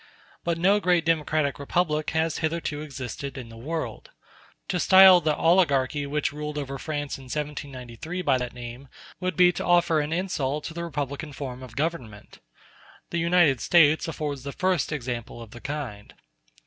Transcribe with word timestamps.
But 0.43 0.57
no 0.57 0.79
great 0.79 1.05
democratic 1.05 1.59
republic 1.59 2.09
has 2.09 2.39
hitherto 2.39 2.81
existed 2.81 3.37
in 3.37 3.49
the 3.49 3.55
world. 3.55 4.09
To 4.69 4.79
style 4.79 5.21
the 5.21 5.35
oligarchy 5.37 6.07
which 6.07 6.33
ruled 6.33 6.57
over 6.57 6.79
France 6.79 7.19
in 7.19 7.25
1793 7.25 8.23
by 8.23 8.39
that 8.39 8.51
name 8.51 8.87
would 9.19 9.35
be 9.37 9.51
to 9.51 9.63
offer 9.63 9.99
an 9.99 10.11
insult 10.11 10.63
to 10.63 10.73
the 10.73 10.83
republican 10.83 11.33
form 11.33 11.61
of 11.61 11.75
government. 11.75 12.39
The 13.11 13.19
United 13.19 13.61
States 13.61 14.07
afford 14.07 14.39
the 14.39 14.51
first 14.53 14.91
example 14.91 15.39
of 15.39 15.51
the 15.51 15.61
kind. 15.61 16.15